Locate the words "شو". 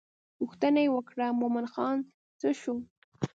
2.61-2.75